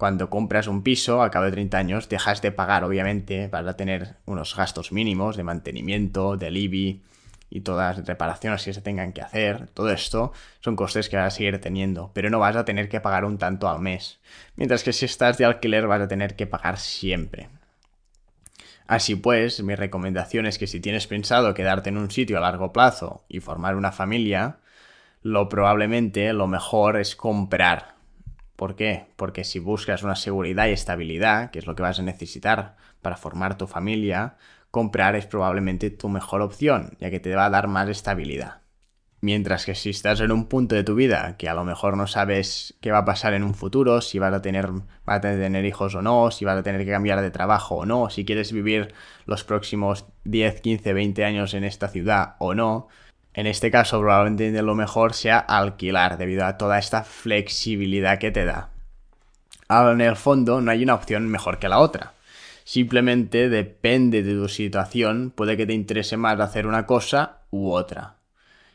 cuando 0.00 0.30
compras 0.30 0.66
un 0.66 0.82
piso, 0.82 1.22
a 1.22 1.30
cabo 1.30 1.44
de 1.44 1.52
30 1.52 1.76
años, 1.76 2.08
dejas 2.08 2.40
de 2.40 2.52
pagar, 2.52 2.84
obviamente, 2.84 3.48
vas 3.48 3.66
a 3.66 3.76
tener 3.76 4.16
unos 4.24 4.56
gastos 4.56 4.92
mínimos 4.92 5.36
de 5.36 5.42
mantenimiento, 5.42 6.38
del 6.38 6.56
IBI 6.56 7.02
y 7.50 7.60
todas 7.60 7.98
las 7.98 8.06
reparaciones 8.06 8.64
que 8.64 8.72
se 8.72 8.80
tengan 8.80 9.12
que 9.12 9.20
hacer. 9.20 9.66
Todo 9.74 9.90
esto 9.90 10.32
son 10.60 10.74
costes 10.74 11.10
que 11.10 11.18
vas 11.18 11.34
a 11.34 11.36
seguir 11.36 11.60
teniendo, 11.60 12.12
pero 12.14 12.30
no 12.30 12.38
vas 12.38 12.56
a 12.56 12.64
tener 12.64 12.88
que 12.88 13.02
pagar 13.02 13.26
un 13.26 13.36
tanto 13.36 13.68
al 13.68 13.80
mes. 13.80 14.20
Mientras 14.56 14.84
que 14.84 14.94
si 14.94 15.04
estás 15.04 15.36
de 15.36 15.44
alquiler 15.44 15.86
vas 15.86 16.00
a 16.00 16.08
tener 16.08 16.34
que 16.34 16.46
pagar 16.46 16.78
siempre. 16.78 17.50
Así 18.86 19.16
pues, 19.16 19.62
mi 19.62 19.74
recomendación 19.74 20.46
es 20.46 20.58
que 20.58 20.66
si 20.66 20.80
tienes 20.80 21.06
pensado 21.08 21.52
quedarte 21.52 21.90
en 21.90 21.98
un 21.98 22.10
sitio 22.10 22.38
a 22.38 22.40
largo 22.40 22.72
plazo 22.72 23.22
y 23.28 23.40
formar 23.40 23.76
una 23.76 23.92
familia, 23.92 24.60
lo 25.20 25.50
probablemente 25.50 26.32
lo 26.32 26.46
mejor 26.46 26.96
es 26.96 27.16
comprar 27.16 27.99
¿Por 28.60 28.76
qué? 28.76 29.06
Porque 29.16 29.42
si 29.42 29.58
buscas 29.58 30.02
una 30.02 30.16
seguridad 30.16 30.66
y 30.66 30.72
estabilidad, 30.72 31.50
que 31.50 31.60
es 31.60 31.66
lo 31.66 31.74
que 31.74 31.82
vas 31.82 31.98
a 31.98 32.02
necesitar 32.02 32.76
para 33.00 33.16
formar 33.16 33.56
tu 33.56 33.66
familia, 33.66 34.36
comprar 34.70 35.16
es 35.16 35.24
probablemente 35.24 35.88
tu 35.88 36.10
mejor 36.10 36.42
opción, 36.42 36.94
ya 37.00 37.08
que 37.08 37.20
te 37.20 37.34
va 37.34 37.46
a 37.46 37.50
dar 37.50 37.68
más 37.68 37.88
estabilidad. 37.88 38.60
Mientras 39.22 39.64
que 39.64 39.74
si 39.74 39.88
estás 39.88 40.20
en 40.20 40.30
un 40.30 40.44
punto 40.44 40.74
de 40.74 40.84
tu 40.84 40.94
vida 40.94 41.38
que 41.38 41.48
a 41.48 41.54
lo 41.54 41.64
mejor 41.64 41.96
no 41.96 42.06
sabes 42.06 42.76
qué 42.82 42.92
va 42.92 42.98
a 42.98 43.04
pasar 43.06 43.32
en 43.32 43.44
un 43.44 43.54
futuro, 43.54 44.02
si 44.02 44.18
vas 44.18 44.34
a 44.34 44.42
tener, 44.42 44.68
vas 45.06 45.16
a 45.16 45.20
tener 45.22 45.64
hijos 45.64 45.94
o 45.94 46.02
no, 46.02 46.30
si 46.30 46.44
vas 46.44 46.58
a 46.58 46.62
tener 46.62 46.84
que 46.84 46.90
cambiar 46.90 47.22
de 47.22 47.30
trabajo 47.30 47.76
o 47.76 47.86
no, 47.86 48.10
si 48.10 48.26
quieres 48.26 48.52
vivir 48.52 48.92
los 49.24 49.42
próximos 49.42 50.04
10, 50.24 50.60
15, 50.60 50.92
20 50.92 51.24
años 51.24 51.54
en 51.54 51.64
esta 51.64 51.88
ciudad 51.88 52.36
o 52.38 52.52
no, 52.52 52.88
en 53.34 53.46
este 53.46 53.70
caso 53.70 54.00
probablemente 54.00 54.62
lo 54.62 54.74
mejor 54.74 55.14
sea 55.14 55.38
alquilar 55.38 56.18
debido 56.18 56.44
a 56.44 56.58
toda 56.58 56.78
esta 56.78 57.04
flexibilidad 57.04 58.18
que 58.18 58.30
te 58.30 58.44
da. 58.44 58.70
Ahora 59.68 59.92
en 59.92 60.00
el 60.00 60.16
fondo 60.16 60.60
no 60.60 60.70
hay 60.70 60.82
una 60.82 60.94
opción 60.94 61.28
mejor 61.28 61.58
que 61.58 61.68
la 61.68 61.78
otra. 61.78 62.14
Simplemente 62.64 63.48
depende 63.48 64.22
de 64.22 64.34
tu 64.34 64.48
situación, 64.48 65.32
puede 65.34 65.56
que 65.56 65.66
te 65.66 65.72
interese 65.72 66.16
más 66.16 66.40
hacer 66.40 66.66
una 66.66 66.86
cosa 66.86 67.38
u 67.50 67.70
otra. 67.70 68.16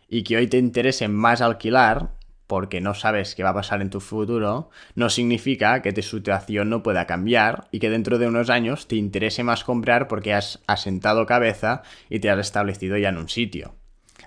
Y 0.08 0.24
que 0.24 0.38
hoy 0.38 0.48
te 0.48 0.58
interese 0.58 1.08
más 1.08 1.42
alquilar, 1.42 2.12
porque 2.48 2.80
no 2.80 2.94
sabes 2.94 3.36
qué 3.36 3.44
va 3.44 3.50
a 3.50 3.56
pasar 3.56 3.82
en 3.82 3.90
tu 3.90 4.00
futuro, 4.00 4.70
no 4.96 5.10
significa 5.10 5.82
que 5.82 5.94
tu 5.94 6.02
situación 6.02 6.70
no 6.70 6.84
pueda 6.84 7.06
cambiar 7.08 7.68
y 7.72 7.80
que 7.80 7.90
dentro 7.90 8.18
de 8.18 8.28
unos 8.28 8.50
años 8.50 8.88
te 8.88 8.96
interese 8.96 9.44
más 9.44 9.64
comprar 9.64 10.08
porque 10.08 10.34
has 10.34 10.62
asentado 10.68 11.26
cabeza 11.26 11.84
y 12.10 12.20
te 12.20 12.30
has 12.30 12.40
establecido 12.40 12.98
ya 12.98 13.10
en 13.10 13.18
un 13.18 13.30
sitio. 13.30 13.76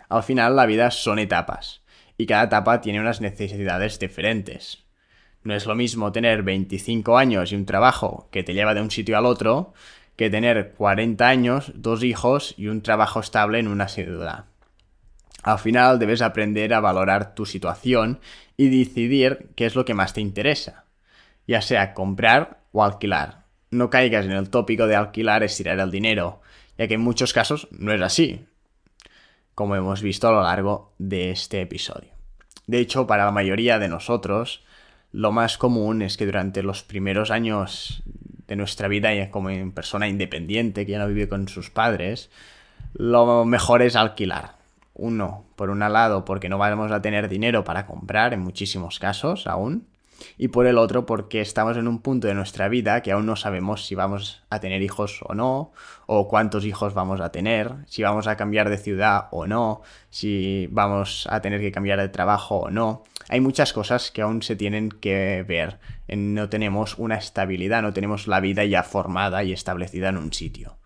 Al 0.08 0.22
final 0.22 0.56
la 0.56 0.66
vida 0.66 0.90
son 0.90 1.18
etapas 1.18 1.82
y 2.16 2.26
cada 2.26 2.44
etapa 2.44 2.80
tiene 2.80 3.00
unas 3.00 3.20
necesidades 3.20 3.98
diferentes. 3.98 4.84
No 5.44 5.54
es 5.54 5.66
lo 5.66 5.74
mismo 5.74 6.12
tener 6.12 6.42
25 6.42 7.16
años 7.16 7.52
y 7.52 7.56
un 7.56 7.66
trabajo 7.66 8.28
que 8.32 8.42
te 8.42 8.54
lleva 8.54 8.74
de 8.74 8.80
un 8.80 8.90
sitio 8.90 9.16
al 9.16 9.26
otro 9.26 9.72
que 10.16 10.30
tener 10.30 10.72
40 10.76 11.28
años, 11.28 11.72
dos 11.76 12.02
hijos 12.02 12.54
y 12.56 12.66
un 12.66 12.82
trabajo 12.82 13.20
estable 13.20 13.60
en 13.60 13.68
una 13.68 13.86
ciudad. 13.86 14.46
Al 15.44 15.60
final 15.60 16.00
debes 16.00 16.22
aprender 16.22 16.74
a 16.74 16.80
valorar 16.80 17.34
tu 17.34 17.46
situación 17.46 18.18
y 18.56 18.68
decidir 18.68 19.50
qué 19.54 19.66
es 19.66 19.76
lo 19.76 19.84
que 19.84 19.94
más 19.94 20.14
te 20.14 20.20
interesa, 20.20 20.84
ya 21.46 21.62
sea 21.62 21.94
comprar 21.94 22.58
o 22.72 22.82
alquilar. 22.82 23.44
No 23.70 23.90
caigas 23.90 24.24
en 24.24 24.32
el 24.32 24.50
tópico 24.50 24.88
de 24.88 24.96
alquilar 24.96 25.44
es 25.44 25.56
tirar 25.56 25.78
el 25.78 25.92
dinero, 25.92 26.40
ya 26.76 26.88
que 26.88 26.94
en 26.94 27.00
muchos 27.00 27.32
casos 27.32 27.68
no 27.70 27.92
es 27.92 28.02
así 28.02 28.48
como 29.58 29.74
hemos 29.74 30.02
visto 30.02 30.28
a 30.28 30.30
lo 30.30 30.42
largo 30.42 30.92
de 30.98 31.32
este 31.32 31.60
episodio. 31.60 32.10
De 32.68 32.78
hecho, 32.78 33.08
para 33.08 33.24
la 33.24 33.32
mayoría 33.32 33.80
de 33.80 33.88
nosotros, 33.88 34.62
lo 35.10 35.32
más 35.32 35.58
común 35.58 36.00
es 36.00 36.16
que 36.16 36.26
durante 36.26 36.62
los 36.62 36.84
primeros 36.84 37.32
años 37.32 38.04
de 38.46 38.54
nuestra 38.54 38.86
vida 38.86 39.32
como 39.32 39.48
persona 39.72 40.06
independiente 40.06 40.86
que 40.86 40.92
ya 40.92 41.00
no 41.00 41.08
vive 41.08 41.28
con 41.28 41.48
sus 41.48 41.70
padres, 41.70 42.30
lo 42.94 43.44
mejor 43.44 43.82
es 43.82 43.96
alquilar. 43.96 44.54
Uno, 44.94 45.44
por 45.56 45.70
un 45.70 45.80
lado, 45.80 46.24
porque 46.24 46.48
no 46.48 46.56
vamos 46.56 46.92
a 46.92 47.02
tener 47.02 47.28
dinero 47.28 47.64
para 47.64 47.84
comprar 47.84 48.34
en 48.34 48.40
muchísimos 48.40 49.00
casos 49.00 49.48
aún 49.48 49.88
y 50.36 50.48
por 50.48 50.66
el 50.66 50.78
otro 50.78 51.06
porque 51.06 51.40
estamos 51.40 51.76
en 51.76 51.88
un 51.88 52.00
punto 52.00 52.28
de 52.28 52.34
nuestra 52.34 52.68
vida 52.68 53.02
que 53.02 53.12
aún 53.12 53.26
no 53.26 53.36
sabemos 53.36 53.86
si 53.86 53.94
vamos 53.94 54.42
a 54.50 54.60
tener 54.60 54.82
hijos 54.82 55.20
o 55.22 55.34
no, 55.34 55.72
o 56.06 56.28
cuántos 56.28 56.64
hijos 56.64 56.94
vamos 56.94 57.20
a 57.20 57.30
tener, 57.30 57.74
si 57.86 58.02
vamos 58.02 58.26
a 58.26 58.36
cambiar 58.36 58.68
de 58.70 58.78
ciudad 58.78 59.28
o 59.30 59.46
no, 59.46 59.82
si 60.10 60.68
vamos 60.70 61.26
a 61.30 61.40
tener 61.40 61.60
que 61.60 61.72
cambiar 61.72 62.00
de 62.00 62.08
trabajo 62.08 62.56
o 62.56 62.70
no. 62.70 63.04
Hay 63.28 63.40
muchas 63.40 63.72
cosas 63.72 64.10
que 64.10 64.22
aún 64.22 64.42
se 64.42 64.56
tienen 64.56 64.88
que 64.88 65.44
ver. 65.46 65.78
No 66.08 66.48
tenemos 66.48 66.96
una 66.96 67.16
estabilidad, 67.16 67.82
no 67.82 67.92
tenemos 67.92 68.26
la 68.26 68.40
vida 68.40 68.64
ya 68.64 68.82
formada 68.82 69.44
y 69.44 69.52
establecida 69.52 70.08
en 70.08 70.16
un 70.16 70.32
sitio. 70.32 70.78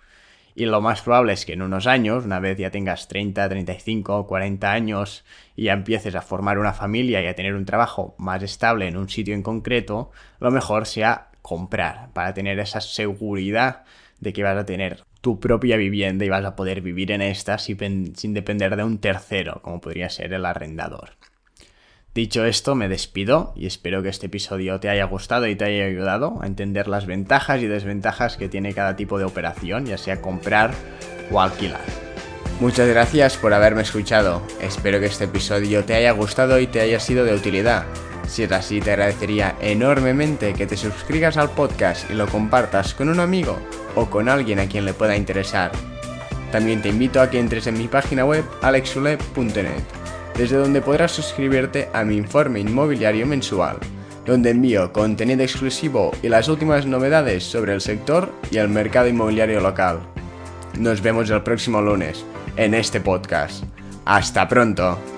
Y 0.54 0.66
lo 0.66 0.80
más 0.80 1.02
probable 1.02 1.32
es 1.32 1.46
que 1.46 1.54
en 1.54 1.62
unos 1.62 1.86
años, 1.86 2.24
una 2.24 2.40
vez 2.40 2.58
ya 2.58 2.70
tengas 2.70 3.08
30, 3.08 3.48
35, 3.48 4.26
40 4.26 4.70
años 4.70 5.24
y 5.56 5.64
ya 5.64 5.72
empieces 5.72 6.14
a 6.14 6.22
formar 6.22 6.58
una 6.58 6.74
familia 6.74 7.22
y 7.22 7.26
a 7.26 7.34
tener 7.34 7.54
un 7.54 7.64
trabajo 7.64 8.14
más 8.18 8.42
estable 8.42 8.86
en 8.86 8.96
un 8.96 9.08
sitio 9.08 9.34
en 9.34 9.42
concreto, 9.42 10.10
lo 10.40 10.50
mejor 10.50 10.86
sea 10.86 11.28
comprar 11.40 12.10
para 12.12 12.34
tener 12.34 12.58
esa 12.58 12.80
seguridad 12.80 13.84
de 14.20 14.32
que 14.32 14.42
vas 14.42 14.56
a 14.56 14.66
tener 14.66 15.04
tu 15.20 15.40
propia 15.40 15.76
vivienda 15.76 16.24
y 16.24 16.28
vas 16.28 16.44
a 16.44 16.56
poder 16.56 16.82
vivir 16.82 17.12
en 17.12 17.22
esta 17.22 17.58
sin, 17.58 18.14
sin 18.14 18.34
depender 18.34 18.76
de 18.76 18.84
un 18.84 18.98
tercero, 18.98 19.60
como 19.62 19.80
podría 19.80 20.10
ser 20.10 20.32
el 20.32 20.44
arrendador. 20.44 21.10
Dicho 22.14 22.44
esto, 22.44 22.74
me 22.74 22.88
despido 22.88 23.54
y 23.56 23.64
espero 23.64 24.02
que 24.02 24.10
este 24.10 24.26
episodio 24.26 24.78
te 24.80 24.90
haya 24.90 25.04
gustado 25.04 25.46
y 25.46 25.56
te 25.56 25.64
haya 25.64 25.86
ayudado 25.86 26.40
a 26.42 26.46
entender 26.46 26.86
las 26.86 27.06
ventajas 27.06 27.62
y 27.62 27.66
desventajas 27.66 28.36
que 28.36 28.50
tiene 28.50 28.74
cada 28.74 28.96
tipo 28.96 29.18
de 29.18 29.24
operación, 29.24 29.86
ya 29.86 29.96
sea 29.96 30.20
comprar 30.20 30.74
o 31.30 31.40
alquilar. 31.40 31.80
Muchas 32.60 32.86
gracias 32.86 33.38
por 33.38 33.54
haberme 33.54 33.80
escuchado. 33.80 34.42
Espero 34.60 35.00
que 35.00 35.06
este 35.06 35.24
episodio 35.24 35.86
te 35.86 35.94
haya 35.94 36.12
gustado 36.12 36.60
y 36.60 36.66
te 36.66 36.82
haya 36.82 37.00
sido 37.00 37.24
de 37.24 37.34
utilidad. 37.34 37.86
Si 38.28 38.42
es 38.42 38.52
así, 38.52 38.82
te 38.82 38.90
agradecería 38.90 39.56
enormemente 39.62 40.52
que 40.52 40.66
te 40.66 40.76
suscribas 40.76 41.38
al 41.38 41.50
podcast 41.50 42.10
y 42.10 42.14
lo 42.14 42.26
compartas 42.28 42.92
con 42.92 43.08
un 43.08 43.20
amigo 43.20 43.58
o 43.94 44.10
con 44.10 44.28
alguien 44.28 44.58
a 44.58 44.66
quien 44.66 44.84
le 44.84 44.92
pueda 44.92 45.16
interesar. 45.16 45.72
También 46.52 46.82
te 46.82 46.90
invito 46.90 47.22
a 47.22 47.30
que 47.30 47.40
entres 47.40 47.66
en 47.66 47.78
mi 47.78 47.88
página 47.88 48.26
web 48.26 48.44
alexule.net 48.60 50.01
desde 50.36 50.56
donde 50.56 50.80
podrás 50.80 51.12
suscribirte 51.12 51.88
a 51.92 52.04
mi 52.04 52.16
informe 52.16 52.60
inmobiliario 52.60 53.26
mensual, 53.26 53.78
donde 54.24 54.50
envío 54.50 54.92
contenido 54.92 55.42
exclusivo 55.42 56.12
y 56.22 56.28
las 56.28 56.48
últimas 56.48 56.86
novedades 56.86 57.44
sobre 57.44 57.74
el 57.74 57.80
sector 57.80 58.32
y 58.50 58.58
el 58.58 58.68
mercado 58.68 59.08
inmobiliario 59.08 59.60
local. 59.60 60.00
Nos 60.78 61.02
vemos 61.02 61.30
el 61.30 61.42
próximo 61.42 61.80
lunes. 61.80 62.24
en 62.56 62.74
este 62.74 63.00
podcast. 63.00 63.64
Hasta 64.04 64.48
pronto. 64.48 65.11